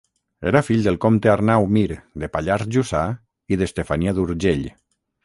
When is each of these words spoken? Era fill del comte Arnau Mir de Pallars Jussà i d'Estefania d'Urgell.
Era 0.51 0.61
fill 0.67 0.85
del 0.85 0.95
comte 1.03 1.29
Arnau 1.33 1.67
Mir 1.77 1.97
de 2.23 2.29
Pallars 2.37 2.65
Jussà 2.77 3.03
i 3.57 3.61
d'Estefania 3.63 4.15
d'Urgell. 4.21 4.65